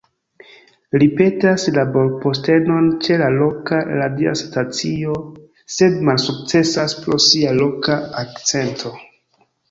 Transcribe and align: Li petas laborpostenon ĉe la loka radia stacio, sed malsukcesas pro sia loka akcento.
Li 1.01 1.07
petas 1.17 1.65
laborpostenon 1.73 2.87
ĉe 3.07 3.17
la 3.21 3.27
loka 3.33 3.81
radia 3.97 4.33
stacio, 4.41 5.13
sed 5.75 5.99
malsukcesas 6.09 6.95
pro 7.03 7.19
sia 7.27 7.53
loka 7.59 7.99
akcento. 8.23 8.93